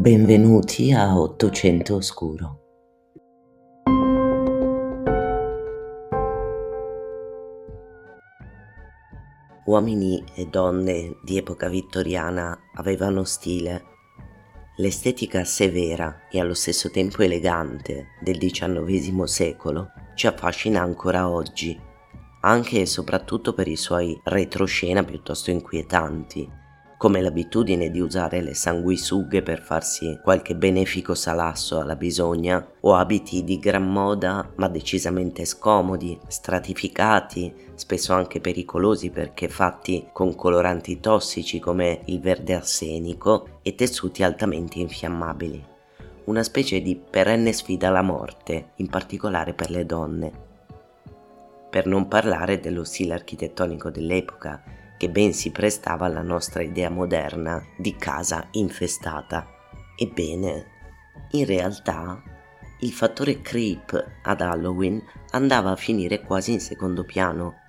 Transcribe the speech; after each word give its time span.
Benvenuti 0.00 0.92
a 0.94 1.20
Ottocento 1.20 1.96
Oscuro. 1.96 2.60
Uomini 9.66 10.24
e 10.34 10.46
donne 10.46 11.18
di 11.22 11.36
epoca 11.36 11.68
vittoriana 11.68 12.58
avevano 12.76 13.24
stile. 13.24 13.84
L'estetica 14.76 15.44
severa 15.44 16.28
e 16.30 16.40
allo 16.40 16.54
stesso 16.54 16.88
tempo 16.88 17.20
elegante 17.20 18.12
del 18.22 18.38
XIX 18.38 19.24
secolo 19.24 19.88
ci 20.14 20.26
affascina 20.26 20.80
ancora 20.80 21.28
oggi, 21.28 21.78
anche 22.40 22.80
e 22.80 22.86
soprattutto 22.86 23.52
per 23.52 23.68
i 23.68 23.76
suoi 23.76 24.18
retroscena 24.24 25.04
piuttosto 25.04 25.50
inquietanti 25.50 26.59
come 27.00 27.22
l'abitudine 27.22 27.90
di 27.90 27.98
usare 27.98 28.42
le 28.42 28.52
sanguisughe 28.52 29.40
per 29.40 29.62
farsi 29.62 30.20
qualche 30.22 30.54
benefico 30.54 31.14
salasso 31.14 31.80
alla 31.80 31.96
bisogna, 31.96 32.62
o 32.80 32.94
abiti 32.94 33.42
di 33.42 33.58
gran 33.58 33.90
moda 33.90 34.52
ma 34.56 34.68
decisamente 34.68 35.46
scomodi, 35.46 36.18
stratificati, 36.26 37.54
spesso 37.72 38.12
anche 38.12 38.40
pericolosi 38.40 39.08
perché 39.08 39.48
fatti 39.48 40.08
con 40.12 40.34
coloranti 40.34 41.00
tossici 41.00 41.58
come 41.58 42.02
il 42.04 42.20
verde 42.20 42.52
arsenico 42.52 43.60
e 43.62 43.74
tessuti 43.74 44.22
altamente 44.22 44.78
infiammabili. 44.78 45.64
Una 46.24 46.42
specie 46.42 46.82
di 46.82 46.96
perenne 46.96 47.54
sfida 47.54 47.88
alla 47.88 48.02
morte, 48.02 48.72
in 48.76 48.90
particolare 48.90 49.54
per 49.54 49.70
le 49.70 49.86
donne. 49.86 50.32
Per 51.70 51.86
non 51.86 52.08
parlare 52.08 52.60
dello 52.60 52.84
stile 52.84 53.14
architettonico 53.14 53.88
dell'epoca, 53.88 54.79
che 55.00 55.08
ben 55.08 55.32
si 55.32 55.50
prestava 55.50 56.04
alla 56.04 56.20
nostra 56.20 56.60
idea 56.60 56.90
moderna 56.90 57.64
di 57.74 57.96
casa 57.96 58.48
infestata. 58.50 59.48
Ebbene, 59.96 60.66
in 61.30 61.46
realtà 61.46 62.22
il 62.80 62.92
fattore 62.92 63.40
creep 63.40 64.18
ad 64.24 64.42
Halloween 64.42 65.02
andava 65.30 65.70
a 65.70 65.76
finire 65.76 66.20
quasi 66.20 66.52
in 66.52 66.60
secondo 66.60 67.04
piano. 67.04 67.60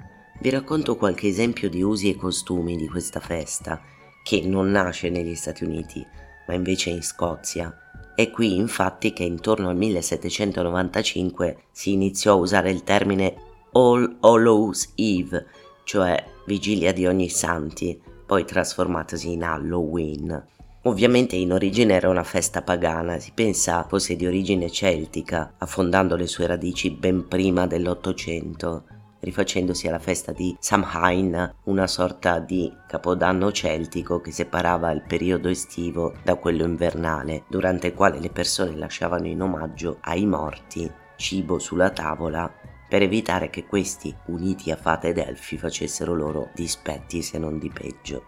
Vi 0.41 0.49
racconto 0.49 0.97
qualche 0.97 1.29
esempio 1.29 1.69
di 1.69 1.81
usi 1.81 2.09
e 2.09 2.17
costumi 2.17 2.75
di 2.75 2.89
questa 2.89 3.21
festa, 3.21 3.81
che 4.25 4.41
non 4.41 4.69
nasce 4.69 5.09
negli 5.09 5.35
Stati 5.35 5.63
Uniti, 5.63 6.05
ma 6.47 6.53
invece 6.53 6.89
in 6.89 7.01
Scozia. 7.01 7.73
È 8.13 8.29
qui 8.29 8.57
infatti 8.57 9.13
che 9.13 9.23
intorno 9.23 9.69
al 9.69 9.77
1795 9.77 11.63
si 11.71 11.93
iniziò 11.93 12.33
a 12.33 12.39
usare 12.41 12.71
il 12.71 12.83
termine 12.83 13.35
All 13.71 14.17
Hallows 14.19 14.91
Eve, 14.95 15.45
cioè 15.85 16.31
vigilia 16.45 16.91
di 16.93 17.05
ogni 17.05 17.29
santi, 17.29 17.99
poi 18.25 18.45
trasformatasi 18.45 19.33
in 19.33 19.43
Halloween. 19.43 20.45
Ovviamente 20.83 21.35
in 21.35 21.51
origine 21.51 21.93
era 21.93 22.09
una 22.09 22.23
festa 22.23 22.63
pagana, 22.63 23.19
si 23.19 23.31
pensa 23.35 23.85
fosse 23.87 24.15
di 24.15 24.25
origine 24.25 24.71
celtica, 24.71 25.53
affondando 25.57 26.15
le 26.15 26.25
sue 26.25 26.47
radici 26.47 26.89
ben 26.89 27.27
prima 27.27 27.67
dell'Ottocento, 27.67 28.85
rifacendosi 29.19 29.87
alla 29.87 29.99
festa 29.99 30.31
di 30.31 30.55
Samhain, 30.59 31.53
una 31.65 31.85
sorta 31.85 32.39
di 32.39 32.73
capodanno 32.87 33.51
celtico 33.51 34.21
che 34.21 34.31
separava 34.31 34.89
il 34.91 35.03
periodo 35.07 35.49
estivo 35.49 36.13
da 36.23 36.35
quello 36.35 36.63
invernale, 36.63 37.43
durante 37.47 37.87
il 37.87 37.93
quale 37.93 38.19
le 38.19 38.29
persone 38.29 38.75
lasciavano 38.75 39.27
in 39.27 39.41
omaggio 39.41 39.97
ai 40.01 40.25
morti 40.25 40.91
cibo 41.15 41.59
sulla 41.59 41.91
tavola 41.91 42.51
per 42.91 43.03
evitare 43.03 43.49
che 43.49 43.65
questi, 43.65 44.13
uniti 44.25 44.69
a 44.69 44.75
fate 44.75 45.07
ed 45.07 45.17
elfi, 45.17 45.57
facessero 45.57 46.13
loro 46.13 46.49
dispetti 46.53 47.21
se 47.21 47.37
non 47.37 47.57
di 47.57 47.69
peggio. 47.69 48.25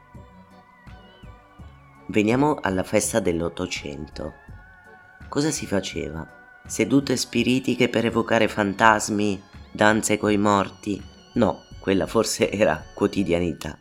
Veniamo 2.08 2.60
alla 2.62 2.84
festa 2.84 3.20
dell'Ottocento. 3.20 4.36
Cosa 5.28 5.52
si 5.52 5.66
faceva? 5.66 6.26
Sedute 6.66 7.18
spiritiche 7.18 7.90
per 7.90 8.06
evocare 8.06 8.48
fantasmi, 8.48 9.44
danze 9.70 10.18
coi 10.18 10.38
morti? 10.38 11.04
No, 11.34 11.64
quella 11.82 12.08
forse 12.08 12.48
era 12.50 12.82
quotidianità. 12.94 13.78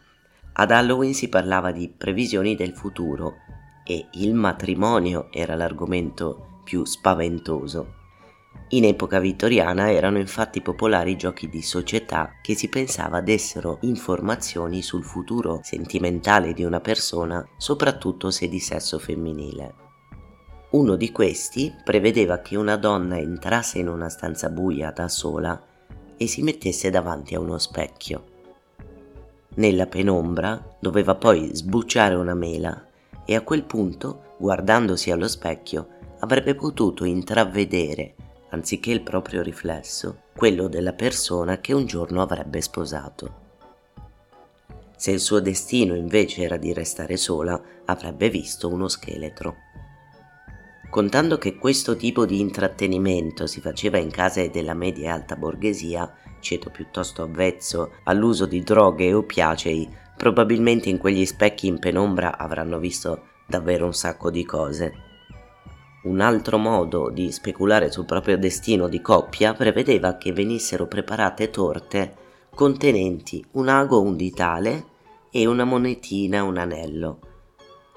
Ad 0.55 0.73
Halloween 0.73 1.15
si 1.15 1.29
parlava 1.29 1.71
di 1.71 1.95
previsioni 1.97 2.57
del 2.57 2.75
futuro 2.75 3.37
e 3.85 4.09
il 4.15 4.35
matrimonio 4.35 5.29
era 5.31 5.55
l'argomento 5.55 6.61
più 6.65 6.85
spaventoso. 6.85 8.01
In 8.75 8.87
epoca 8.87 9.21
vittoriana 9.21 9.93
erano 9.93 10.17
infatti 10.17 10.63
popolari 10.63 11.15
giochi 11.17 11.47
di 11.47 11.61
società 11.61 12.37
che 12.41 12.55
si 12.55 12.71
pensava 12.71 13.21
dessero 13.21 13.77
informazioni 13.83 14.81
sul 14.81 15.05
futuro 15.05 15.61
sentimentale 15.63 16.55
di 16.55 16.65
una 16.65 16.81
persona, 16.81 17.47
soprattutto 17.59 18.31
se 18.31 18.49
di 18.49 18.61
sesso 18.61 18.99
femminile. 18.99 19.75
Uno 20.71 20.97
di 20.97 21.13
questi 21.13 21.71
prevedeva 21.85 22.39
che 22.39 22.57
una 22.57 22.77
donna 22.77 23.19
entrasse 23.19 23.79
in 23.79 23.89
una 23.89 24.09
stanza 24.09 24.49
buia 24.49 24.91
da 24.91 25.07
sola 25.07 25.63
e 26.17 26.27
si 26.27 26.41
mettesse 26.41 26.89
davanti 26.89 27.35
a 27.35 27.41
uno 27.41 27.59
specchio. 27.59 28.25
Nella 29.57 29.87
penombra 29.87 30.77
doveva 30.81 31.15
poi 31.15 31.51
sbucciare 31.53 32.15
una 32.15 32.33
mela 32.33 32.87
e 33.27 33.35
a 33.35 33.43
quel 33.43 33.65
punto, 33.65 34.37
guardandosi 34.39 35.11
allo 35.11 35.29
specchio, 35.29 35.89
avrebbe 36.21 36.55
potuto 36.55 37.05
intravedere 37.05 38.15
anziché 38.53 38.91
il 38.91 39.03
proprio 39.03 39.43
riflesso, 39.43 40.23
quello 40.35 40.69
della 40.69 40.93
persona 40.93 41.59
che 41.59 41.73
un 41.73 41.85
giorno 41.85 42.23
avrebbe 42.23 42.61
sposato. 42.61 43.41
Se 44.97 45.11
il 45.11 45.21
suo 45.21 45.41
destino 45.41 45.95
invece 45.95 46.43
era 46.43 46.57
di 46.57 46.73
restare 46.73 47.17
sola, 47.17 47.61
avrebbe 47.87 48.31
visto 48.31 48.69
uno 48.69 48.89
scheletro. 48.89 49.57
Contando 50.89 51.39
che 51.39 51.57
questo 51.57 51.97
tipo 51.97 52.27
di 52.27 52.39
intrattenimento 52.39 53.47
si 53.47 53.61
faceva 53.61 53.99
in 53.99 54.11
case 54.11 54.51
della 54.51 54.75
media 54.75 55.07
e 55.07 55.13
alta 55.13 55.37
borghesia, 55.37 56.15
ceto 56.41 56.71
piuttosto 56.71 57.23
avvezzo 57.23 57.93
all'uso 58.05 58.45
di 58.47 58.63
droghe 58.63 59.07
e 59.07 59.15
oppiacei, 59.15 59.89
probabilmente 60.17 60.91
in 60.91 60.99
quegli 60.99 61.25
specchi 61.25 61.67
in 61.67 61.79
penombra 61.79 62.37
avranno 62.37 62.79
visto 62.79 63.29
davvero 63.47 63.87
un 63.87 63.95
sacco 63.95 64.31
di 64.31 64.45
cose. 64.45 65.12
Un 66.05 66.21
altro 66.21 66.59
modo 66.59 67.11
di 67.11 67.31
speculare 67.31 67.93
sul 67.93 68.07
proprio 68.07 68.37
destino 68.37 68.89
di 68.89 69.01
coppia 69.01 69.55
prevedeva 69.55 70.17
che 70.17 70.33
venissero 70.33 70.89
preparate 70.89 71.49
torte 71.51 72.17
contenenti 72.53 73.45
un 73.53 73.69
ago 73.69 74.01
unditale 74.01 74.87
e 75.31 75.47
una 75.47 75.63
monetina, 75.63 76.43
un 76.43 76.57
anello. 76.57 77.19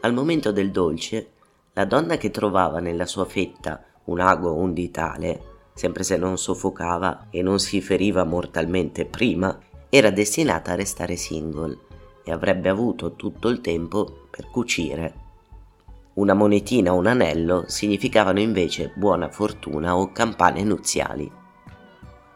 Al 0.01 0.13
momento 0.13 0.51
del 0.51 0.69
dolce, 0.69 1.31
la 1.73 1.85
donna 1.85 2.17
che 2.17 2.29
trovava 2.29 2.79
nella 2.79 3.07
sua 3.07 3.25
fetta 3.25 3.83
un 4.05 4.19
ago 4.19 4.53
unditale, 4.53 5.41
sempre 5.73 6.03
se 6.03 6.15
non 6.15 6.37
soffocava 6.37 7.29
e 7.31 7.41
non 7.41 7.59
si 7.59 7.81
feriva 7.81 8.23
mortalmente 8.23 9.05
prima, 9.05 9.57
era 9.89 10.11
destinata 10.11 10.73
a 10.73 10.75
restare 10.75 11.15
single 11.15 11.75
e 12.23 12.31
avrebbe 12.31 12.69
avuto 12.69 13.15
tutto 13.15 13.49
il 13.49 13.61
tempo 13.61 14.27
per 14.29 14.47
cucire 14.51 15.23
una 16.15 16.33
monetina 16.33 16.93
o 16.93 16.97
un 16.97 17.07
anello 17.07 17.65
significavano 17.67 18.39
invece 18.39 18.91
buona 18.95 19.29
fortuna 19.29 19.97
o 19.97 20.13
campane 20.13 20.63
nuziali. 20.63 21.29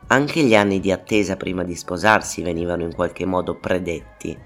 Anche 0.08 0.44
gli 0.44 0.56
anni 0.56 0.82
di 0.82 0.92
attesa 0.92 1.38
prima 1.38 1.64
di 1.64 1.76
sposarsi 1.76 2.42
venivano 2.42 2.84
in 2.84 2.94
qualche 2.94 3.26
modo 3.26 3.56
predetti, 3.56 4.38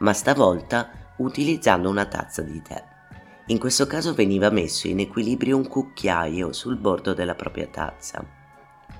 ma 0.00 0.12
stavolta 0.12 1.14
utilizzando 1.18 1.88
una 1.88 2.04
tazza 2.04 2.42
di 2.42 2.60
tè. 2.60 2.84
In 3.46 3.58
questo 3.58 3.86
caso 3.86 4.12
veniva 4.12 4.50
messo 4.50 4.88
in 4.88 5.00
equilibrio 5.00 5.56
un 5.56 5.66
cucchiaio 5.66 6.52
sul 6.52 6.76
bordo 6.76 7.14
della 7.14 7.34
propria 7.34 7.68
tazza. 7.68 8.22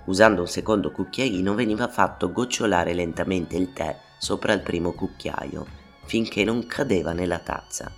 Usando 0.07 0.41
un 0.41 0.49
secondo 0.49 0.91
cucchiaino 0.91 1.55
veniva 1.55 1.89
fatto 1.89 2.33
gocciolare 2.33 2.95
lentamente 2.95 3.57
il 3.57 3.73
tè 3.75 3.95
sopra 4.17 4.55
il 4.55 4.63
primo 4.63 4.93
cucchiaio, 4.93 5.67
finché 6.05 6.45
non 6.45 6.67
cadeva 6.67 7.13
nella 7.13 7.41
tazza 7.41 7.93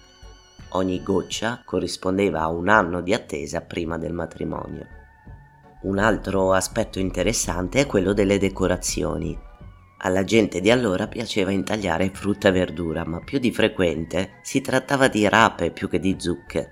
ogni 0.70 1.02
goccia 1.02 1.62
corrispondeva 1.64 2.40
a 2.40 2.48
un 2.48 2.68
anno 2.68 3.00
di 3.00 3.12
attesa 3.12 3.60
prima 3.60 3.98
del 3.98 4.12
matrimonio. 4.12 4.86
Un 5.82 5.98
altro 5.98 6.52
aspetto 6.52 6.98
interessante 6.98 7.80
è 7.80 7.86
quello 7.86 8.12
delle 8.12 8.38
decorazioni. 8.38 9.38
Alla 9.98 10.24
gente 10.24 10.60
di 10.60 10.70
allora 10.70 11.06
piaceva 11.08 11.50
intagliare 11.50 12.10
frutta 12.10 12.48
e 12.48 12.52
verdura, 12.52 13.04
ma 13.04 13.20
più 13.20 13.38
di 13.38 13.52
frequente 13.52 14.40
si 14.42 14.60
trattava 14.60 15.08
di 15.08 15.28
rape 15.28 15.70
più 15.70 15.88
che 15.88 15.98
di 15.98 16.16
zucche. 16.18 16.70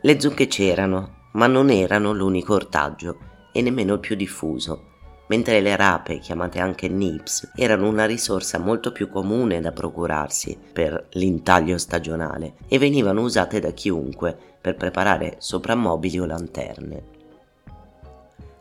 Le 0.00 0.20
zucche 0.20 0.46
c'erano, 0.46 1.28
ma 1.32 1.46
non 1.46 1.70
erano 1.70 2.12
l'unico 2.12 2.54
ortaggio 2.54 3.18
e 3.52 3.62
nemmeno 3.62 3.94
il 3.94 4.00
più 4.00 4.16
diffuso 4.16 4.89
mentre 5.30 5.60
le 5.60 5.76
rape, 5.76 6.18
chiamate 6.18 6.58
anche 6.58 6.88
nips, 6.88 7.52
erano 7.54 7.88
una 7.88 8.04
risorsa 8.04 8.58
molto 8.58 8.90
più 8.90 9.08
comune 9.08 9.60
da 9.60 9.70
procurarsi 9.70 10.58
per 10.72 11.06
l'intaglio 11.10 11.78
stagionale 11.78 12.54
e 12.66 12.78
venivano 12.78 13.22
usate 13.22 13.60
da 13.60 13.70
chiunque 13.70 14.36
per 14.60 14.74
preparare 14.74 15.36
soprammobili 15.38 16.18
o 16.18 16.26
lanterne. 16.26 17.02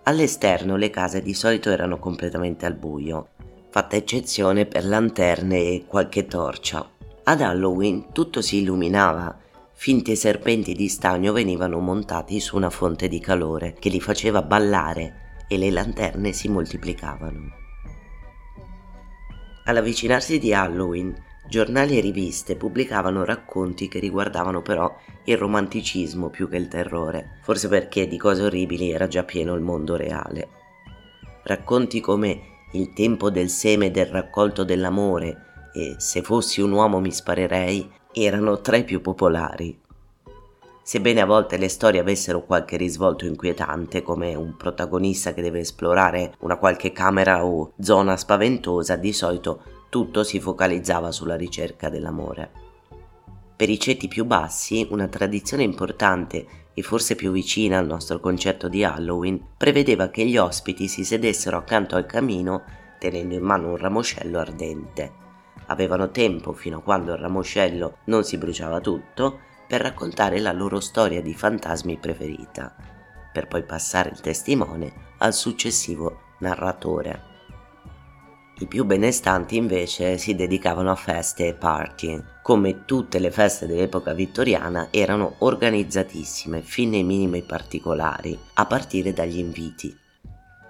All'esterno 0.03 0.75
le 0.75 0.91
case 0.91 1.23
di 1.23 1.33
solito 1.33 1.71
erano 1.71 1.97
completamente 1.97 2.67
al 2.67 2.75
buio, 2.75 3.29
fatta 3.69 3.95
eccezione 3.95 4.67
per 4.67 4.85
lanterne 4.85 5.57
e 5.57 5.85
qualche 5.87 6.27
torcia. 6.27 6.87
Ad 7.23 7.41
Halloween 7.41 8.11
tutto 8.11 8.43
si 8.43 8.57
illuminava, 8.57 9.35
finte 9.73 10.15
serpenti 10.15 10.73
di 10.73 10.87
stagno 10.87 11.33
venivano 11.33 11.79
montati 11.79 12.39
su 12.39 12.55
una 12.55 12.69
fonte 12.69 13.07
di 13.07 13.19
calore 13.19 13.73
che 13.73 13.89
li 13.89 13.99
faceva 13.99 14.43
ballare 14.43 15.28
e 15.49 15.57
le 15.57 15.71
lanterne 15.71 16.31
si 16.31 16.47
moltiplicavano. 16.47 17.57
All'avvicinarsi 19.65 20.39
di 20.39 20.53
Halloween, 20.53 21.13
giornali 21.47 21.97
e 21.97 22.01
riviste 22.01 22.55
pubblicavano 22.55 23.25
racconti 23.25 23.87
che 23.87 23.99
riguardavano 23.99 24.61
però 24.61 24.95
il 25.25 25.37
romanticismo 25.37 26.29
più 26.29 26.47
che 26.47 26.57
il 26.57 26.67
terrore, 26.67 27.39
forse 27.41 27.67
perché 27.67 28.07
di 28.07 28.17
cose 28.17 28.43
orribili 28.43 28.91
era 28.91 29.07
già 29.07 29.23
pieno 29.23 29.55
il 29.55 29.61
mondo 29.61 29.95
reale. 29.95 30.47
Racconti 31.43 31.99
come 31.99 32.57
Il 32.73 32.93
tempo 32.93 33.31
del 33.31 33.49
seme 33.49 33.89
del 33.89 34.05
raccolto 34.05 34.63
dell'amore 34.63 35.69
e 35.73 35.95
Se 35.97 36.21
fossi 36.21 36.61
un 36.61 36.71
uomo 36.71 36.99
mi 36.99 37.11
sparerei 37.11 37.91
erano 38.11 38.61
tra 38.61 38.77
i 38.77 38.83
più 38.83 39.01
popolari. 39.01 39.79
Sebbene 40.89 41.21
a 41.21 41.27
volte 41.27 41.57
le 41.57 41.67
storie 41.67 41.99
avessero 41.99 42.43
qualche 42.43 42.75
risvolto 42.75 43.27
inquietante, 43.27 44.01
come 44.01 44.33
un 44.33 44.57
protagonista 44.57 45.35
che 45.35 45.43
deve 45.43 45.59
esplorare 45.59 46.33
una 46.39 46.57
qualche 46.57 46.91
camera 46.91 47.45
o 47.45 47.73
zona 47.79 48.17
spaventosa, 48.17 48.95
di 48.95 49.13
solito 49.13 49.61
tutto 49.89 50.23
si 50.23 50.39
focalizzava 50.39 51.11
sulla 51.11 51.35
ricerca 51.35 51.89
dell'amore. 51.89 52.49
Per 53.55 53.69
i 53.69 53.79
ceti 53.79 54.07
più 54.07 54.25
bassi, 54.25 54.87
una 54.89 55.07
tradizione 55.07 55.61
importante 55.61 56.47
e 56.73 56.81
forse 56.81 57.13
più 57.13 57.31
vicina 57.31 57.77
al 57.77 57.85
nostro 57.85 58.19
concetto 58.19 58.67
di 58.67 58.83
Halloween 58.83 59.39
prevedeva 59.57 60.09
che 60.09 60.25
gli 60.25 60.39
ospiti 60.39 60.87
si 60.87 61.03
sedessero 61.03 61.57
accanto 61.57 61.97
al 61.97 62.07
camino 62.07 62.63
tenendo 62.97 63.35
in 63.35 63.43
mano 63.43 63.69
un 63.69 63.77
ramoscello 63.77 64.39
ardente 64.39 65.27
avevano 65.67 66.09
tempo 66.09 66.53
fino 66.53 66.79
a 66.79 66.81
quando 66.81 67.13
il 67.13 67.19
ramoscello 67.19 67.97
non 68.05 68.23
si 68.23 68.37
bruciava 68.37 68.79
tutto 68.79 69.41
per 69.69 69.81
raccontare 69.81 70.39
la 70.39 70.51
loro 70.51 70.79
storia 70.79 71.21
di 71.21 71.35
fantasmi 71.35 71.99
preferita, 71.99 72.75
per 73.31 73.47
poi 73.47 73.63
passare 73.63 74.09
il 74.09 74.19
testimone 74.19 74.91
al 75.19 75.31
successivo 75.31 76.21
narratore. 76.39 77.27
I 78.61 78.65
più 78.65 78.83
benestanti 78.83 79.57
invece 79.57 80.17
si 80.17 80.33
dedicavano 80.33 80.89
a 80.89 80.95
feste 80.95 81.49
e 81.49 81.53
party. 81.53 82.19
Come 82.41 82.85
tutte 82.85 83.19
le 83.19 83.29
feste 83.29 83.67
dell'epoca 83.67 84.13
vittoriana 84.13 84.87
erano 84.89 85.35
organizzatissime 85.37 86.61
fin 86.61 86.89
nei 86.89 87.03
minimi 87.03 87.43
particolari, 87.43 88.37
a 88.55 88.65
partire 88.65 89.13
dagli 89.13 89.37
inviti. 89.37 89.95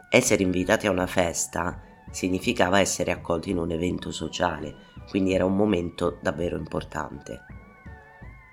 Essere 0.09 0.43
invitati 0.43 0.87
a 0.87 0.91
una 0.91 1.07
festa 1.07 1.81
significava 2.11 2.81
essere 2.81 3.11
accolti 3.11 3.51
in 3.51 3.57
un 3.57 3.71
evento 3.71 4.11
sociale, 4.11 4.75
quindi 5.09 5.33
era 5.33 5.45
un 5.45 5.55
momento 5.55 6.17
davvero 6.21 6.57
importante. 6.57 7.58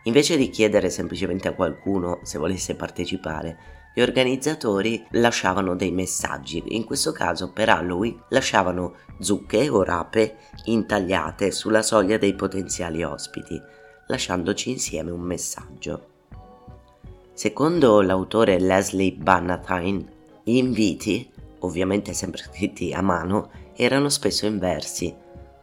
Invece 0.07 0.37
di 0.37 0.51
chiedere 0.51 0.89
semplicemente 0.89 1.49
a 1.49 1.55
qualcuno 1.55 2.21
se 2.23 2.39
volesse 2.39 2.77
partecipare, 2.77 3.59
gli 3.93 4.01
organizzatori 4.01 5.05
lasciavano 5.13 5.75
dei 5.75 5.91
messaggi, 5.91 6.63
in 6.69 6.85
questo 6.85 7.13
caso 7.13 7.51
per 7.51 7.71
Halloween 7.71 8.23
lasciavano 8.29 8.95
zucche 9.19 9.69
o 9.69 9.83
rape 9.83 10.37
intagliate 10.65 11.51
sulla 11.51 11.83
soglia 11.83 12.19
dei 12.19 12.35
potenziali 12.35 13.03
ospiti, 13.03 13.61
lasciandoci 14.07 14.71
insieme 14.71 15.11
un 15.11 15.23
messaggio. 15.23 16.09
Secondo 17.33 18.01
l'autore 18.01 18.61
Leslie 18.61 19.13
Bannatyne, 19.13 20.05
gli 20.45 20.57
inviti, 20.57 21.29
ovviamente 21.61 22.13
sempre 22.13 22.43
scritti 22.43 22.93
a 22.93 23.03
mano, 23.03 23.51
erano 23.75 24.09
spesso 24.09 24.47
in 24.47 24.59
versi, 24.59 25.13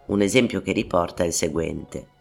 un 0.07 0.21
esempio 0.21 0.61
che 0.61 0.73
riporta 0.73 1.23
è 1.23 1.27
il 1.27 1.33
seguente. 1.33 2.12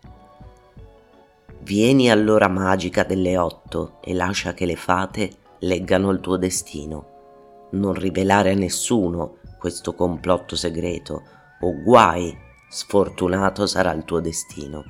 Vieni 1.65 2.11
all'ora 2.11 2.49
magica 2.49 3.05
delle 3.05 3.39
otto 3.39 4.01
e 4.03 4.15
lascia 4.15 4.53
che 4.53 4.67
le 4.67 4.75
fate 4.75 5.31
leggano 5.61 6.11
il 6.11 6.19
tuo 6.19 6.37
destino. 6.37 7.69
Non 7.73 7.95
rivelare 7.95 8.51
a 8.51 8.57
nessuno 8.57 9.37
questo 9.61 9.95
complotto 9.95 10.57
segreto, 10.57 11.23
o 11.61 11.81
guai, 11.81 12.37
sfortunato 12.69 13.67
sarà 13.67 13.93
il 13.93 14.05
tuo 14.05 14.19
destino. 14.19 14.83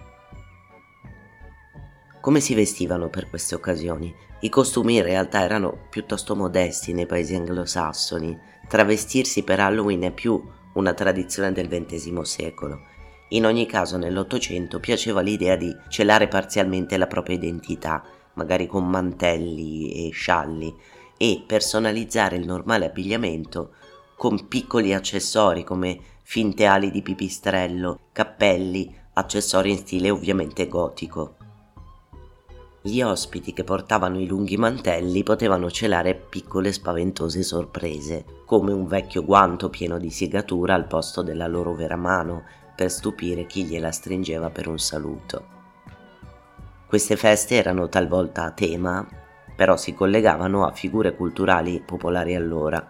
Come 2.22 2.40
si 2.40 2.54
vestivano 2.54 3.10
per 3.10 3.28
queste 3.28 3.54
occasioni? 3.54 4.10
I 4.40 4.48
costumi 4.48 4.96
in 4.96 5.02
realtà 5.02 5.42
erano 5.42 5.88
piuttosto 5.90 6.34
modesti 6.34 6.94
nei 6.94 7.04
paesi 7.04 7.34
anglosassoni. 7.34 8.38
Travestirsi 8.66 9.42
per 9.42 9.60
Halloween 9.60 10.04
è 10.04 10.10
più 10.10 10.42
una 10.72 10.94
tradizione 10.94 11.52
del 11.52 11.68
XX 11.68 12.22
secolo. 12.22 12.91
In 13.32 13.46
ogni 13.46 13.64
caso 13.64 13.96
nell'Ottocento 13.96 14.78
piaceva 14.78 15.22
l'idea 15.22 15.56
di 15.56 15.74
celare 15.88 16.28
parzialmente 16.28 16.98
la 16.98 17.06
propria 17.06 17.36
identità, 17.36 18.02
magari 18.34 18.66
con 18.66 18.86
mantelli 18.86 20.06
e 20.06 20.10
scialli, 20.10 20.74
e 21.16 21.42
personalizzare 21.46 22.36
il 22.36 22.44
normale 22.44 22.86
abbigliamento 22.86 23.72
con 24.16 24.48
piccoli 24.48 24.92
accessori 24.92 25.64
come 25.64 25.98
finte 26.22 26.66
ali 26.66 26.90
di 26.90 27.00
pipistrello, 27.00 28.00
cappelli, 28.12 28.94
accessori 29.14 29.70
in 29.70 29.78
stile 29.78 30.10
ovviamente 30.10 30.68
gotico. 30.68 31.36
Gli 32.82 33.00
ospiti 33.00 33.54
che 33.54 33.64
portavano 33.64 34.20
i 34.20 34.26
lunghi 34.26 34.56
mantelli 34.56 35.22
potevano 35.22 35.70
celare 35.70 36.14
piccole 36.14 36.72
spaventose 36.72 37.42
sorprese, 37.42 38.24
come 38.44 38.72
un 38.72 38.86
vecchio 38.86 39.24
guanto 39.24 39.70
pieno 39.70 39.98
di 39.98 40.10
segatura 40.10 40.74
al 40.74 40.86
posto 40.86 41.22
della 41.22 41.46
loro 41.46 41.74
vera 41.74 41.96
mano, 41.96 42.42
per 42.74 42.90
stupire 42.90 43.46
chi 43.46 43.64
gliela 43.64 43.90
stringeva 43.90 44.50
per 44.50 44.68
un 44.68 44.78
saluto. 44.78 45.46
Queste 46.86 47.16
feste 47.16 47.56
erano 47.56 47.88
talvolta 47.88 48.44
a 48.44 48.50
tema, 48.50 49.06
però 49.56 49.76
si 49.76 49.94
collegavano 49.94 50.66
a 50.66 50.72
figure 50.72 51.14
culturali 51.14 51.82
popolari 51.84 52.34
allora. 52.34 52.86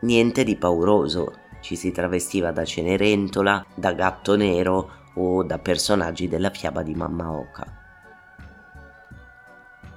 Niente 0.00 0.44
di 0.44 0.56
pauroso, 0.56 1.38
ci 1.60 1.76
si 1.76 1.92
travestiva 1.92 2.50
da 2.50 2.64
Cenerentola, 2.64 3.64
da 3.74 3.92
Gatto 3.92 4.36
Nero 4.36 4.90
o 5.14 5.42
da 5.44 5.58
personaggi 5.58 6.28
della 6.28 6.50
fiaba 6.50 6.82
di 6.82 6.94
Mamma 6.94 7.30
Oca. 7.30 7.82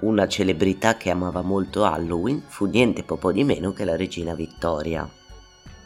Una 0.00 0.28
celebrità 0.28 0.96
che 0.96 1.10
amava 1.10 1.42
molto 1.42 1.84
Halloween 1.84 2.40
fu 2.46 2.66
niente 2.66 3.02
poco 3.02 3.32
di 3.32 3.42
meno 3.42 3.72
che 3.72 3.84
la 3.84 3.96
regina 3.96 4.34
Vittoria. 4.34 5.17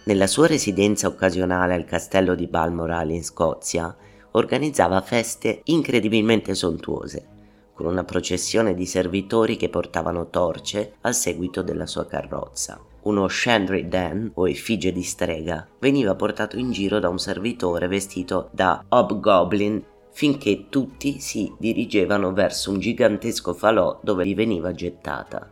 Nella 0.04 0.26
sua 0.26 0.48
residenza 0.48 1.06
occasionale 1.06 1.74
al 1.74 1.84
castello 1.84 2.34
di 2.34 2.48
Balmoral 2.48 3.10
in 3.10 3.22
Scozia, 3.22 3.94
organizzava 4.32 5.00
feste 5.00 5.60
incredibilmente 5.64 6.54
sontuose, 6.56 7.24
con 7.72 7.86
una 7.86 8.02
processione 8.02 8.74
di 8.74 8.84
servitori 8.84 9.56
che 9.56 9.68
portavano 9.68 10.28
torce 10.28 10.94
al 11.02 11.14
seguito 11.14 11.62
della 11.62 11.86
sua 11.86 12.06
carrozza. 12.06 12.80
Uno 13.02 13.28
Shandry 13.28 13.86
Dan, 13.86 14.32
o 14.34 14.48
effigie 14.48 14.90
di 14.90 15.04
strega, 15.04 15.68
veniva 15.78 16.16
portato 16.16 16.56
in 16.56 16.72
giro 16.72 16.98
da 16.98 17.08
un 17.08 17.18
servitore 17.18 17.86
vestito 17.86 18.48
da 18.50 18.84
Hobgoblin 18.88 19.84
finché 20.10 20.66
tutti 20.68 21.20
si 21.20 21.52
dirigevano 21.58 22.32
verso 22.32 22.70
un 22.70 22.80
gigantesco 22.80 23.54
falò 23.54 24.00
dove 24.02 24.26
gli 24.26 24.34
veniva 24.34 24.72
gettata. 24.72 25.48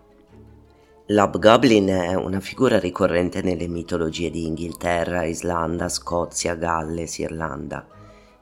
L'Hobgoblin 1.10 1.88
è 1.88 2.14
una 2.14 2.38
figura 2.38 2.78
ricorrente 2.78 3.42
nelle 3.42 3.66
mitologie 3.66 4.30
di 4.30 4.46
Inghilterra, 4.46 5.24
Islanda, 5.24 5.88
Scozia, 5.88 6.54
Galles, 6.54 7.18
Irlanda. 7.18 7.84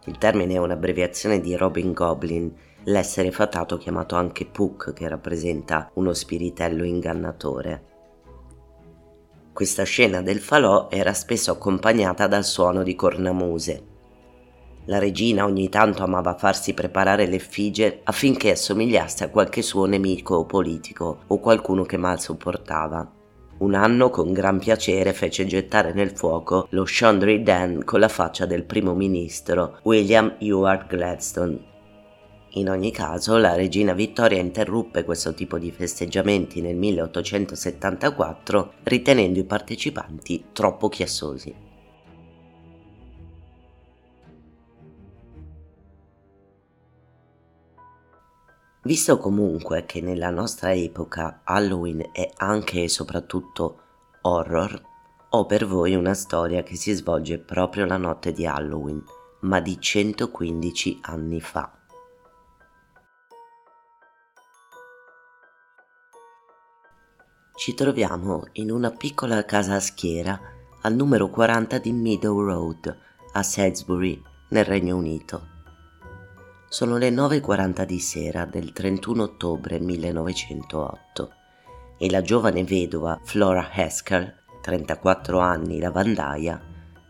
Il 0.05 0.19
termine 0.19 0.53
è 0.53 0.59
un'abbreviazione 0.59 1.41
di 1.41 1.57
Robin 1.57 1.95
Goblin, 1.95 2.55
l'essere 2.85 3.31
fatato 3.31 3.79
chiamato 3.79 4.17
anche 4.17 4.45
Puck, 4.45 4.93
che 4.93 5.09
rappresenta 5.09 5.91
uno 5.95 6.13
spiritello 6.13 6.85
ingannatore. 6.85 7.85
Questa 9.55 9.85
scena 9.85 10.21
del 10.21 10.39
falò 10.39 10.89
era 10.91 11.15
spesso 11.15 11.51
accompagnata 11.51 12.27
dal 12.27 12.45
suono 12.45 12.83
di 12.83 12.95
cornamuse, 12.95 13.83
la 14.89 14.99
regina 14.99 15.45
ogni 15.45 15.69
tanto 15.69 16.03
amava 16.03 16.35
farsi 16.35 16.73
preparare 16.73 17.27
l'effigie 17.27 18.01
affinché 18.05 18.53
assomigliasse 18.53 19.25
a 19.25 19.29
qualche 19.29 19.61
suo 19.61 19.85
nemico 19.85 20.47
politico 20.47 21.25
o 21.27 21.39
qualcuno 21.41 21.85
che 21.85 21.99
mal 21.99 22.19
sopportava. 22.19 23.13
Un 23.59 23.75
anno 23.75 24.09
con 24.09 24.33
gran 24.33 24.59
piacere 24.59 25.13
fece 25.13 25.45
gettare 25.45 25.93
nel 25.93 26.13
fuoco 26.13 26.69
lo 26.71 26.85
Chandray 26.87 27.43
Dan 27.43 27.85
con 27.85 28.01
la 28.01 28.09
faccia 28.09 28.47
del 28.47 28.65
primo 28.65 28.95
ministro 28.95 29.79
William 29.83 30.37
Ewart 30.39 30.87
Gladstone. 30.87 31.67
In 32.53 32.71
ogni 32.71 32.91
caso, 32.91 33.37
la 33.37 33.55
regina 33.55 33.93
Vittoria 33.93 34.41
interruppe 34.41 35.05
questo 35.05 35.35
tipo 35.35 35.59
di 35.59 35.71
festeggiamenti 35.71 36.63
nel 36.63 36.77
1874 36.77 38.73
ritenendo 38.85 39.39
i 39.39 39.45
partecipanti 39.45 40.47
troppo 40.53 40.89
chiassosi. 40.89 41.67
Visto 48.83 49.19
comunque 49.19 49.85
che 49.87 50.01
nella 50.01 50.31
nostra 50.31 50.73
epoca 50.73 51.41
Halloween 51.45 52.11
è 52.13 52.31
anche 52.37 52.85
e 52.85 52.89
soprattutto 52.89 53.81
horror, 54.23 54.81
ho 55.31 55.47
per 55.47 55.67
voi 55.67 55.95
una 55.95 56.15
storia 56.15 56.63
che 56.63 56.77
si 56.77 56.93
svolge 56.93 57.39
proprio 57.39 57.85
la 57.85 57.97
notte 57.97 58.33
di 58.33 58.47
Halloween, 58.47 59.03
ma 59.41 59.61
di 59.61 59.79
115 59.81 61.01
anni 61.03 61.41
fa. 61.41 61.73
Ci 67.55 67.75
troviamo 67.75 68.47
in 68.53 68.71
una 68.71 68.93
piccola 68.93 69.45
casa 69.45 69.75
a 69.75 69.81
schiera 69.81 70.41
al 70.83 70.95
numero 70.95 71.29
40 71.29 71.79
di 71.79 71.93
Meadow 71.93 72.41
Road 72.41 72.97
a 73.33 73.43
Salisbury, 73.43 74.23
nel 74.51 74.65
Regno 74.65 74.97
Unito. 74.97 75.58
Sono 76.71 76.99
le 76.99 77.09
9.40 77.09 77.85
di 77.85 77.99
sera 77.99 78.45
del 78.45 78.73
31 78.73 79.23
ottobre 79.23 79.81
1908 79.81 81.33
e 81.97 82.11
la 82.11 82.21
giovane 82.21 82.63
vedova 82.63 83.19
Flora 83.23 83.71
Haskell, 83.73 84.31
34 84.61 85.39
anni, 85.39 85.81
lavandaia, 85.81 86.61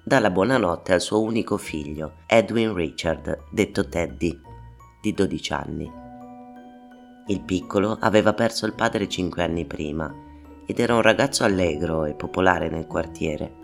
dà 0.04 0.20
la 0.20 0.30
buonanotte 0.30 0.92
al 0.92 1.00
suo 1.00 1.20
unico 1.22 1.56
figlio, 1.56 2.18
Edwin 2.28 2.72
Richard, 2.72 3.46
detto 3.50 3.88
Teddy, 3.88 4.40
di 5.02 5.12
12 5.12 5.52
anni. 5.52 5.92
Il 7.26 7.42
piccolo 7.42 7.98
aveva 8.00 8.34
perso 8.34 8.64
il 8.64 8.74
padre 8.74 9.08
cinque 9.08 9.42
anni 9.42 9.66
prima 9.66 10.08
ed 10.66 10.78
era 10.78 10.94
un 10.94 11.02
ragazzo 11.02 11.42
allegro 11.42 12.04
e 12.04 12.14
popolare 12.14 12.70
nel 12.70 12.86
quartiere. 12.86 13.56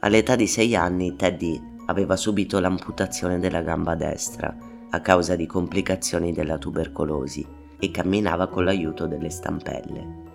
All'età 0.00 0.36
di 0.36 0.46
sei 0.46 0.74
anni 0.74 1.16
Teddy 1.16 1.76
aveva 1.84 2.16
subito 2.16 2.58
l'amputazione 2.60 3.38
della 3.38 3.60
gamba 3.60 3.94
destra 3.94 4.67
a 4.90 5.00
causa 5.00 5.36
di 5.36 5.46
complicazioni 5.46 6.32
della 6.32 6.58
tubercolosi 6.58 7.46
e 7.78 7.90
camminava 7.90 8.48
con 8.48 8.64
l'aiuto 8.64 9.06
delle 9.06 9.30
stampelle. 9.30 10.26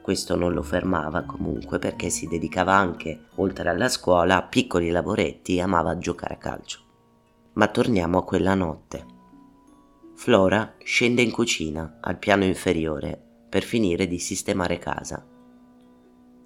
Questo 0.00 0.36
non 0.36 0.52
lo 0.52 0.62
fermava 0.62 1.22
comunque 1.24 1.80
perché 1.80 2.10
si 2.10 2.28
dedicava 2.28 2.72
anche, 2.72 3.26
oltre 3.36 3.68
alla 3.68 3.88
scuola, 3.88 4.36
a 4.36 4.42
piccoli 4.42 4.90
lavoretti 4.90 5.56
e 5.56 5.62
amava 5.62 5.98
giocare 5.98 6.34
a 6.34 6.38
calcio. 6.38 6.80
Ma 7.54 7.66
torniamo 7.66 8.18
a 8.18 8.24
quella 8.24 8.54
notte. 8.54 9.04
Flora 10.14 10.74
scende 10.78 11.22
in 11.22 11.32
cucina, 11.32 11.98
al 12.00 12.18
piano 12.18 12.44
inferiore, 12.44 13.20
per 13.48 13.64
finire 13.64 14.06
di 14.06 14.20
sistemare 14.20 14.78
casa. 14.78 15.26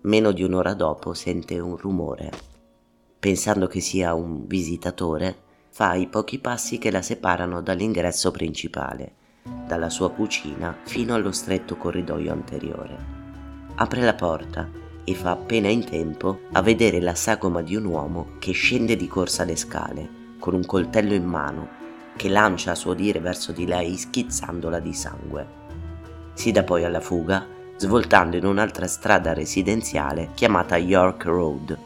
Meno 0.02 0.32
di 0.32 0.42
un'ora 0.42 0.72
dopo 0.72 1.12
sente 1.12 1.58
un 1.58 1.76
rumore. 1.76 2.30
Pensando 3.18 3.66
che 3.66 3.80
sia 3.80 4.14
un 4.14 4.46
visitatore, 4.46 5.42
fa 5.70 5.94
i 5.94 6.08
pochi 6.08 6.38
passi 6.38 6.78
che 6.78 6.90
la 6.90 7.02
separano 7.02 7.62
dall'ingresso 7.62 8.30
principale, 8.30 9.14
dalla 9.66 9.88
sua 9.88 10.10
cucina 10.10 10.76
fino 10.84 11.14
allo 11.14 11.32
stretto 11.32 11.76
corridoio 11.76 12.32
anteriore. 12.32 12.96
Apre 13.76 14.02
la 14.02 14.14
porta 14.14 14.68
e 15.04 15.14
fa 15.14 15.30
appena 15.30 15.68
in 15.68 15.84
tempo 15.84 16.40
a 16.52 16.60
vedere 16.60 17.00
la 17.00 17.14
sagoma 17.14 17.62
di 17.62 17.76
un 17.76 17.84
uomo 17.84 18.32
che 18.38 18.52
scende 18.52 18.96
di 18.96 19.08
corsa 19.08 19.44
le 19.44 19.56
scale, 19.56 20.08
con 20.38 20.54
un 20.54 20.66
coltello 20.66 21.14
in 21.14 21.24
mano, 21.24 21.68
che 22.16 22.28
lancia 22.28 22.72
a 22.72 22.74
suo 22.74 22.92
dire 22.92 23.20
verso 23.20 23.52
di 23.52 23.66
lei 23.66 23.96
schizzandola 23.96 24.78
di 24.80 24.92
sangue. 24.92 25.46
Si 26.34 26.50
dà 26.52 26.62
poi 26.64 26.84
alla 26.84 27.00
fuga 27.00 27.46
svoltando 27.76 28.36
in 28.36 28.44
un'altra 28.44 28.86
strada 28.86 29.32
residenziale 29.32 30.32
chiamata 30.34 30.76
York 30.76 31.24
Road. 31.24 31.78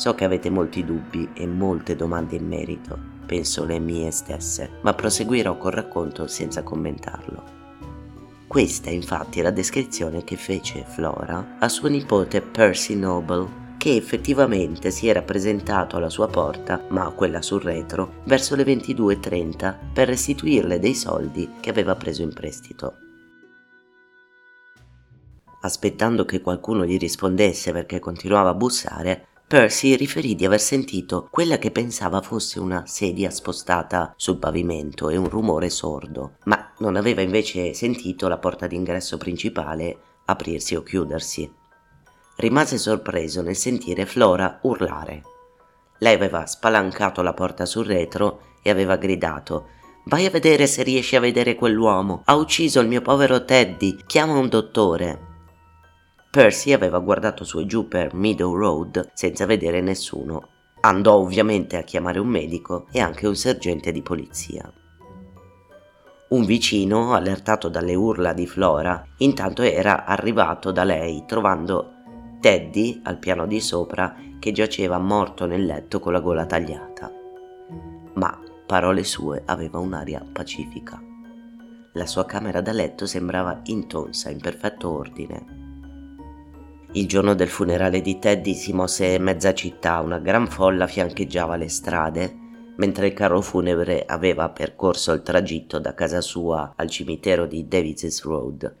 So 0.00 0.14
che 0.14 0.24
avete 0.24 0.48
molti 0.48 0.82
dubbi 0.82 1.28
e 1.34 1.46
molte 1.46 1.94
domande 1.94 2.36
in 2.36 2.46
merito, 2.46 2.98
penso 3.26 3.66
le 3.66 3.78
mie 3.78 4.10
stesse, 4.10 4.78
ma 4.80 4.94
proseguirò 4.94 5.58
col 5.58 5.72
racconto 5.72 6.26
senza 6.26 6.62
commentarlo. 6.62 7.44
Questa 8.46 8.88
infatti 8.88 9.40
è 9.40 9.42
la 9.42 9.50
descrizione 9.50 10.24
che 10.24 10.36
fece 10.36 10.86
Flora 10.88 11.58
a 11.58 11.68
suo 11.68 11.88
nipote 11.88 12.40
Percy 12.40 12.94
Noble, 12.94 13.74
che 13.76 13.94
effettivamente 13.94 14.90
si 14.90 15.06
era 15.06 15.20
presentato 15.20 15.96
alla 15.98 16.08
sua 16.08 16.28
porta, 16.28 16.82
ma 16.88 17.10
quella 17.10 17.42
sul 17.42 17.60
retro, 17.60 18.22
verso 18.24 18.56
le 18.56 18.64
22.30 18.64 19.74
per 19.92 20.08
restituirle 20.08 20.78
dei 20.78 20.94
soldi 20.94 21.56
che 21.60 21.68
aveva 21.68 21.94
preso 21.94 22.22
in 22.22 22.32
prestito 22.32 22.94
aspettando 25.62 26.24
che 26.24 26.40
qualcuno 26.40 26.86
gli 26.86 26.96
rispondesse 26.96 27.72
perché 27.72 27.98
continuava 27.98 28.50
a 28.50 28.54
bussare, 28.54 29.26
Percy 29.50 29.96
riferì 29.96 30.36
di 30.36 30.44
aver 30.44 30.60
sentito 30.60 31.26
quella 31.28 31.58
che 31.58 31.72
pensava 31.72 32.22
fosse 32.22 32.60
una 32.60 32.84
sedia 32.86 33.32
spostata 33.32 34.12
sul 34.14 34.38
pavimento 34.38 35.08
e 35.08 35.16
un 35.16 35.28
rumore 35.28 35.70
sordo, 35.70 36.36
ma 36.44 36.72
non 36.78 36.94
aveva 36.94 37.20
invece 37.20 37.74
sentito 37.74 38.28
la 38.28 38.38
porta 38.38 38.68
d'ingresso 38.68 39.18
principale 39.18 39.98
aprirsi 40.26 40.76
o 40.76 40.84
chiudersi. 40.84 41.52
Rimase 42.36 42.78
sorpreso 42.78 43.42
nel 43.42 43.56
sentire 43.56 44.06
Flora 44.06 44.60
urlare. 44.62 45.22
Lei 45.98 46.14
aveva 46.14 46.46
spalancato 46.46 47.20
la 47.20 47.34
porta 47.34 47.66
sul 47.66 47.86
retro 47.86 48.58
e 48.62 48.70
aveva 48.70 48.94
gridato 48.94 49.70
Vai 50.04 50.26
a 50.26 50.30
vedere 50.30 50.68
se 50.68 50.84
riesci 50.84 51.16
a 51.16 51.20
vedere 51.20 51.56
quell'uomo. 51.56 52.22
Ha 52.26 52.36
ucciso 52.36 52.78
il 52.78 52.86
mio 52.86 53.02
povero 53.02 53.44
Teddy. 53.44 53.96
Chiama 54.06 54.38
un 54.38 54.48
dottore. 54.48 55.29
Percy 56.30 56.72
aveva 56.72 57.00
guardato 57.00 57.42
su 57.42 57.58
e 57.58 57.66
giù 57.66 57.88
per 57.88 58.14
Meadow 58.14 58.54
Road 58.54 59.10
senza 59.14 59.46
vedere 59.46 59.80
nessuno. 59.80 60.48
Andò 60.82 61.14
ovviamente 61.14 61.76
a 61.76 61.82
chiamare 61.82 62.20
un 62.20 62.28
medico 62.28 62.86
e 62.92 63.00
anche 63.00 63.26
un 63.26 63.34
sergente 63.34 63.90
di 63.90 64.00
polizia. 64.00 64.72
Un 66.28 66.44
vicino, 66.44 67.14
allertato 67.14 67.68
dalle 67.68 67.96
urla 67.96 68.32
di 68.32 68.46
Flora, 68.46 69.04
intanto 69.16 69.62
era 69.62 70.04
arrivato 70.04 70.70
da 70.70 70.84
lei 70.84 71.24
trovando 71.26 71.94
Teddy 72.38 73.00
al 73.02 73.18
piano 73.18 73.48
di 73.48 73.60
sopra 73.60 74.14
che 74.38 74.52
giaceva 74.52 74.98
morto 74.98 75.46
nel 75.46 75.64
letto 75.64 75.98
con 75.98 76.12
la 76.12 76.20
gola 76.20 76.46
tagliata. 76.46 77.10
Ma, 78.14 78.40
parole 78.66 79.02
sue, 79.02 79.42
aveva 79.46 79.80
un'aria 79.80 80.24
pacifica. 80.32 81.02
La 81.94 82.06
sua 82.06 82.24
camera 82.24 82.60
da 82.60 82.70
letto 82.70 83.04
sembrava 83.04 83.62
intonsa, 83.64 84.30
in 84.30 84.38
perfetto 84.38 84.90
ordine. 84.90 85.69
Il 86.92 87.06
giorno 87.06 87.34
del 87.34 87.48
funerale 87.48 88.00
di 88.00 88.18
Teddy 88.18 88.52
si 88.52 88.72
mosse 88.72 89.16
mezza 89.20 89.54
città, 89.54 90.00
una 90.00 90.18
gran 90.18 90.48
folla 90.48 90.88
fiancheggiava 90.88 91.54
le 91.54 91.68
strade, 91.68 92.36
mentre 92.78 93.06
il 93.06 93.12
carro 93.12 93.40
funebre 93.40 94.04
aveva 94.04 94.48
percorso 94.48 95.12
il 95.12 95.22
tragitto 95.22 95.78
da 95.78 95.94
casa 95.94 96.20
sua 96.20 96.72
al 96.74 96.90
cimitero 96.90 97.46
di 97.46 97.68
Davids's 97.68 98.24
Road. 98.24 98.76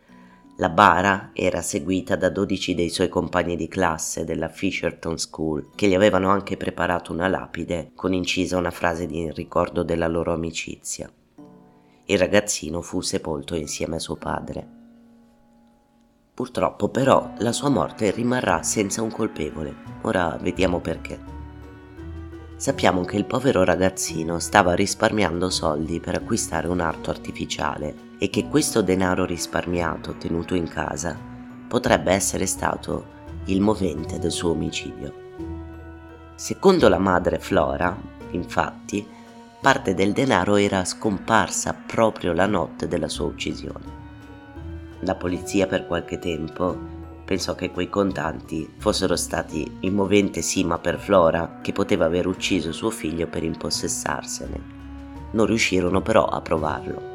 La 0.56 0.70
bara 0.70 1.30
era 1.32 1.62
seguita 1.62 2.16
da 2.16 2.30
dodici 2.30 2.74
dei 2.74 2.88
suoi 2.88 3.08
compagni 3.08 3.54
di 3.54 3.68
classe 3.68 4.24
della 4.24 4.48
Fisherton 4.48 5.16
School, 5.16 5.68
che 5.76 5.86
gli 5.86 5.94
avevano 5.94 6.30
anche 6.30 6.56
preparato 6.56 7.12
una 7.12 7.28
lapide 7.28 7.92
con 7.94 8.12
incisa 8.12 8.56
una 8.56 8.72
frase 8.72 9.06
di 9.06 9.30
ricordo 9.30 9.84
della 9.84 10.08
loro 10.08 10.32
amicizia. 10.32 11.08
Il 12.06 12.18
ragazzino 12.18 12.82
fu 12.82 13.02
sepolto 13.02 13.54
insieme 13.54 13.96
a 13.96 14.00
suo 14.00 14.16
padre. 14.16 14.79
Purtroppo 16.40 16.88
però 16.88 17.34
la 17.40 17.52
sua 17.52 17.68
morte 17.68 18.10
rimarrà 18.12 18.62
senza 18.62 19.02
un 19.02 19.10
colpevole. 19.10 19.74
Ora 20.04 20.38
vediamo 20.40 20.80
perché. 20.80 21.20
Sappiamo 22.56 23.04
che 23.04 23.18
il 23.18 23.26
povero 23.26 23.62
ragazzino 23.62 24.38
stava 24.38 24.72
risparmiando 24.72 25.50
soldi 25.50 26.00
per 26.00 26.14
acquistare 26.14 26.66
un 26.66 26.80
arto 26.80 27.10
artificiale 27.10 27.94
e 28.18 28.30
che 28.30 28.48
questo 28.48 28.80
denaro 28.80 29.26
risparmiato 29.26 30.14
tenuto 30.14 30.54
in 30.54 30.66
casa 30.66 31.14
potrebbe 31.68 32.10
essere 32.12 32.46
stato 32.46 33.04
il 33.44 33.60
movente 33.60 34.18
del 34.18 34.32
suo 34.32 34.52
omicidio. 34.52 35.12
Secondo 36.36 36.88
la 36.88 36.98
madre 36.98 37.38
Flora, 37.38 37.94
infatti, 38.30 39.06
parte 39.60 39.92
del 39.92 40.14
denaro 40.14 40.56
era 40.56 40.86
scomparsa 40.86 41.74
proprio 41.74 42.32
la 42.32 42.46
notte 42.46 42.88
della 42.88 43.08
sua 43.08 43.26
uccisione. 43.26 43.99
La 45.00 45.14
polizia 45.14 45.66
per 45.66 45.86
qualche 45.86 46.18
tempo 46.18 46.76
pensò 47.24 47.54
che 47.54 47.70
quei 47.70 47.88
contanti 47.88 48.68
fossero 48.76 49.16
stati 49.16 49.78
il 49.80 49.92
movente 49.92 50.42
sì 50.42 50.64
ma 50.64 50.78
per 50.78 50.98
Flora 50.98 51.60
che 51.62 51.72
poteva 51.72 52.04
aver 52.04 52.26
ucciso 52.26 52.72
suo 52.72 52.90
figlio 52.90 53.26
per 53.26 53.42
impossessarsene. 53.44 54.78
Non 55.30 55.46
riuscirono 55.46 56.02
però 56.02 56.26
a 56.26 56.40
provarlo. 56.40 57.10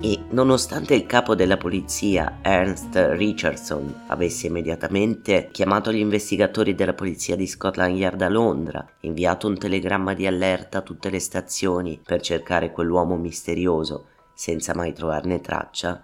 E 0.00 0.18
nonostante 0.30 0.94
il 0.94 1.06
capo 1.06 1.34
della 1.34 1.56
polizia, 1.56 2.38
Ernst 2.42 2.94
Richardson, 3.12 4.02
avesse 4.08 4.48
immediatamente 4.48 5.48
chiamato 5.52 5.92
gli 5.92 5.98
investigatori 5.98 6.74
della 6.74 6.94
polizia 6.94 7.36
di 7.36 7.46
Scotland 7.46 7.96
Yard 7.96 8.20
a 8.22 8.28
Londra, 8.28 8.86
inviato 9.00 9.46
un 9.46 9.58
telegramma 9.58 10.12
di 10.14 10.26
allerta 10.26 10.78
a 10.78 10.82
tutte 10.82 11.08
le 11.08 11.20
stazioni 11.20 12.00
per 12.04 12.20
cercare 12.20 12.72
quell'uomo 12.72 13.16
misterioso, 13.16 14.06
senza 14.34 14.74
mai 14.74 14.92
trovarne 14.92 15.40
traccia, 15.40 16.02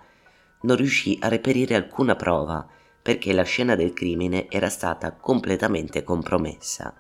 non 0.62 0.77
riuscì 0.77 1.19
a 1.21 1.29
reperire 1.29 1.75
alcuna 1.75 2.17
prova 2.17 2.67
perché 3.00 3.33
la 3.33 3.43
scena 3.43 3.75
del 3.75 3.93
crimine 3.93 4.49
era 4.50 4.69
stata 4.69 5.12
completamente 5.12 6.03
compromessa. 6.03 6.95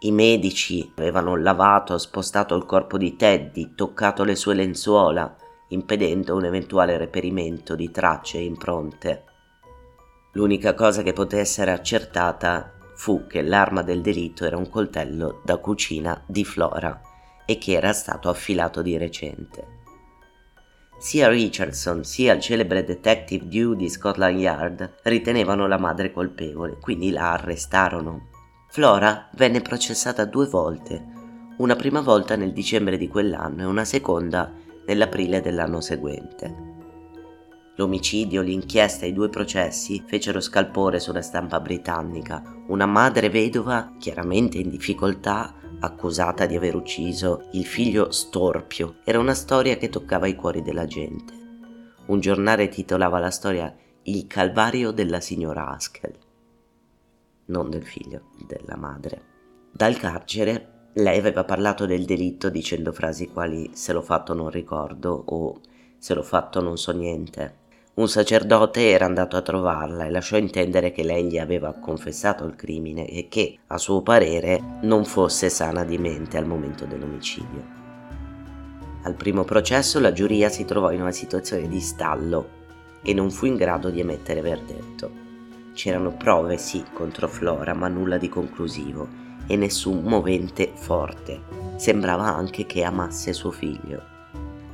I 0.00 0.12
medici 0.12 0.92
avevano 0.96 1.36
lavato, 1.36 1.96
spostato 1.96 2.54
il 2.54 2.66
corpo 2.66 2.98
di 2.98 3.16
Teddy, 3.16 3.74
toccato 3.74 4.24
le 4.24 4.34
sue 4.34 4.54
lenzuola, 4.54 5.34
impedendo 5.68 6.36
un 6.36 6.44
eventuale 6.44 6.98
reperimento 6.98 7.74
di 7.74 7.90
tracce 7.90 8.38
e 8.38 8.44
impronte. 8.44 9.24
L'unica 10.32 10.74
cosa 10.74 11.02
che 11.02 11.14
poté 11.14 11.38
essere 11.38 11.72
accertata 11.72 12.72
fu 12.94 13.26
che 13.26 13.40
l'arma 13.40 13.80
del 13.80 14.02
delitto 14.02 14.44
era 14.44 14.58
un 14.58 14.68
coltello 14.68 15.40
da 15.44 15.56
cucina 15.56 16.22
di 16.26 16.44
Flora 16.44 17.00
e 17.46 17.56
che 17.56 17.72
era 17.72 17.94
stato 17.94 18.28
affilato 18.28 18.82
di 18.82 18.98
recente. 18.98 19.75
Sia 20.98 21.28
Richardson 21.28 22.04
sia 22.04 22.32
il 22.34 22.40
celebre 22.40 22.82
detective 22.82 23.46
Dew 23.46 23.74
di 23.74 23.88
Scotland 23.88 24.38
Yard 24.38 24.94
ritenevano 25.02 25.66
la 25.66 25.78
madre 25.78 26.10
colpevole, 26.10 26.78
quindi 26.80 27.10
la 27.10 27.32
arrestarono. 27.32 28.28
Flora 28.68 29.28
venne 29.34 29.60
processata 29.60 30.24
due 30.24 30.46
volte, 30.46 31.04
una 31.58 31.76
prima 31.76 32.00
volta 32.00 32.34
nel 32.34 32.52
dicembre 32.52 32.96
di 32.96 33.08
quell'anno 33.08 33.62
e 33.62 33.66
una 33.66 33.84
seconda 33.84 34.52
nell'aprile 34.86 35.40
dell'anno 35.42 35.80
seguente. 35.80 36.74
L'omicidio, 37.76 38.40
l'inchiesta 38.40 39.04
e 39.04 39.08
i 39.08 39.12
due 39.12 39.28
processi 39.28 40.02
fecero 40.06 40.40
scalpore 40.40 40.98
sulla 40.98 41.20
stampa 41.20 41.60
britannica. 41.60 42.42
Una 42.68 42.86
madre 42.86 43.28
vedova, 43.28 43.92
chiaramente 43.98 44.56
in 44.56 44.70
difficoltà, 44.70 45.54
accusata 45.80 46.46
di 46.46 46.56
aver 46.56 46.74
ucciso 46.74 47.48
il 47.52 47.66
figlio 47.66 48.10
storpio. 48.10 48.96
Era 49.04 49.18
una 49.18 49.34
storia 49.34 49.76
che 49.76 49.88
toccava 49.88 50.26
i 50.26 50.34
cuori 50.34 50.62
della 50.62 50.86
gente. 50.86 51.32
Un 52.06 52.20
giornale 52.20 52.68
titolava 52.68 53.18
la 53.18 53.30
storia 53.30 53.74
Il 54.02 54.26
calvario 54.26 54.92
della 54.92 55.20
signora 55.20 55.68
Haskell. 55.68 56.14
Non 57.46 57.70
del 57.70 57.84
figlio, 57.84 58.30
della 58.46 58.76
madre. 58.76 59.22
Dal 59.72 59.96
carcere 59.96 60.90
lei 60.94 61.18
aveva 61.18 61.44
parlato 61.44 61.84
del 61.84 62.04
delitto 62.04 62.48
dicendo 62.48 62.92
frasi 62.92 63.28
quali 63.28 63.70
se 63.74 63.92
l'ho 63.92 64.00
fatto 64.00 64.32
non 64.32 64.48
ricordo 64.48 65.24
o 65.26 65.60
se 65.98 66.14
l'ho 66.14 66.22
fatto 66.22 66.62
non 66.62 66.78
so 66.78 66.92
niente. 66.92 67.64
Un 67.96 68.08
sacerdote 68.08 68.90
era 68.90 69.06
andato 69.06 69.38
a 69.38 69.40
trovarla 69.40 70.04
e 70.04 70.10
lasciò 70.10 70.36
intendere 70.36 70.92
che 70.92 71.02
lei 71.02 71.24
gli 71.24 71.38
aveva 71.38 71.72
confessato 71.72 72.44
il 72.44 72.54
crimine 72.54 73.08
e 73.08 73.28
che, 73.28 73.56
a 73.68 73.78
suo 73.78 74.02
parere, 74.02 74.60
non 74.82 75.06
fosse 75.06 75.48
sana 75.48 75.82
di 75.82 75.96
mente 75.96 76.36
al 76.36 76.44
momento 76.44 76.84
dell'omicidio. 76.84 77.64
Al 79.04 79.14
primo 79.14 79.44
processo 79.44 79.98
la 79.98 80.12
giuria 80.12 80.50
si 80.50 80.66
trovò 80.66 80.90
in 80.90 81.00
una 81.00 81.10
situazione 81.10 81.68
di 81.68 81.80
stallo 81.80 82.48
e 83.00 83.14
non 83.14 83.30
fu 83.30 83.46
in 83.46 83.56
grado 83.56 83.88
di 83.88 84.00
emettere 84.00 84.42
verdetto. 84.42 85.10
C'erano 85.72 86.10
prove 86.10 86.58
sì 86.58 86.84
contro 86.92 87.28
Flora, 87.28 87.72
ma 87.72 87.88
nulla 87.88 88.18
di 88.18 88.28
conclusivo 88.28 89.08
e 89.46 89.56
nessun 89.56 90.02
movente 90.02 90.70
forte. 90.74 91.40
Sembrava 91.76 92.26
anche 92.26 92.66
che 92.66 92.82
amasse 92.82 93.32
suo 93.32 93.52
figlio. 93.52 94.15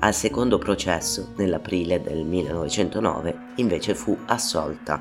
Al 0.04 0.14
secondo 0.14 0.58
processo, 0.58 1.32
nell'aprile 1.36 2.02
del 2.02 2.24
1909, 2.24 3.38
invece 3.56 3.94
fu 3.94 4.18
assolta. 4.26 5.00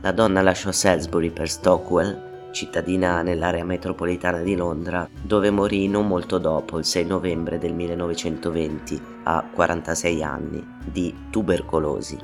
La 0.00 0.12
donna 0.12 0.42
lasciò 0.42 0.70
Salisbury 0.70 1.30
per 1.30 1.50
Stockwell, 1.50 2.52
cittadina 2.52 3.20
nell'area 3.22 3.64
metropolitana 3.64 4.42
di 4.42 4.54
Londra, 4.54 5.08
dove 5.20 5.50
morì 5.50 5.88
non 5.88 6.06
molto 6.06 6.38
dopo, 6.38 6.78
il 6.78 6.84
6 6.84 7.04
novembre 7.06 7.58
del 7.58 7.74
1920, 7.74 9.02
a 9.24 9.44
46 9.52 10.22
anni, 10.22 10.64
di 10.84 11.12
tubercolosi. 11.28 12.16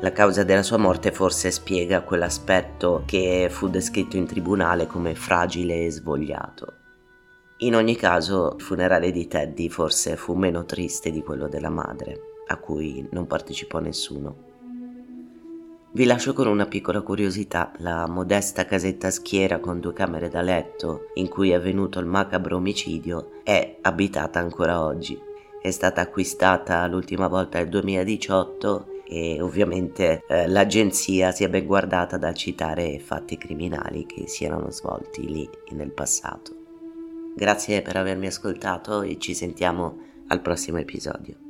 La 0.00 0.12
causa 0.12 0.42
della 0.42 0.62
sua 0.62 0.78
morte 0.78 1.12
forse 1.12 1.50
spiega 1.50 2.00
quell'aspetto 2.00 3.02
che 3.04 3.48
fu 3.50 3.68
descritto 3.68 4.16
in 4.16 4.24
tribunale 4.24 4.86
come 4.86 5.14
fragile 5.14 5.84
e 5.84 5.90
svogliato. 5.90 6.77
In 7.60 7.74
ogni 7.74 7.96
caso, 7.96 8.54
il 8.56 8.62
funerale 8.62 9.10
di 9.10 9.26
Teddy 9.26 9.68
forse 9.68 10.16
fu 10.16 10.34
meno 10.34 10.64
triste 10.64 11.10
di 11.10 11.24
quello 11.24 11.48
della 11.48 11.70
madre, 11.70 12.20
a 12.46 12.56
cui 12.56 13.04
non 13.10 13.26
partecipò 13.26 13.80
nessuno. 13.80 14.46
Vi 15.90 16.04
lascio 16.04 16.34
con 16.34 16.46
una 16.46 16.66
piccola 16.66 17.00
curiosità, 17.00 17.72
la 17.78 18.06
modesta 18.06 18.64
casetta 18.64 19.10
schiera 19.10 19.58
con 19.58 19.80
due 19.80 19.92
camere 19.92 20.28
da 20.28 20.40
letto 20.40 21.06
in 21.14 21.28
cui 21.28 21.50
è 21.50 21.54
avvenuto 21.54 21.98
il 21.98 22.06
macabro 22.06 22.56
omicidio 22.56 23.40
è 23.42 23.78
abitata 23.80 24.38
ancora 24.38 24.84
oggi. 24.84 25.18
È 25.60 25.70
stata 25.72 26.00
acquistata 26.00 26.86
l'ultima 26.86 27.26
volta 27.26 27.58
nel 27.58 27.70
2018 27.70 29.02
e 29.04 29.40
ovviamente 29.40 30.22
eh, 30.28 30.46
l'agenzia 30.46 31.32
si 31.32 31.42
è 31.42 31.48
ben 31.48 31.66
guardata 31.66 32.18
dal 32.18 32.34
citare 32.34 33.00
fatti 33.00 33.36
criminali 33.36 34.06
che 34.06 34.28
si 34.28 34.44
erano 34.44 34.70
svolti 34.70 35.26
lì 35.26 35.50
nel 35.70 35.90
passato. 35.90 36.67
Grazie 37.38 37.82
per 37.82 37.94
avermi 37.94 38.26
ascoltato 38.26 39.02
e 39.02 39.16
ci 39.20 39.32
sentiamo 39.32 40.00
al 40.26 40.42
prossimo 40.42 40.78
episodio. 40.78 41.47